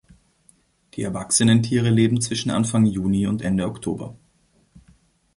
[0.95, 4.17] Die erwachsenen Tiere leben zwischen Anfang Juni und Ende Oktober.